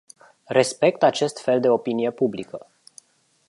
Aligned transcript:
Respect 0.49 1.03
acest 1.03 1.37
fel 1.41 1.59
de 1.59 1.69
opinie 1.69 2.11
publică. 2.11 2.67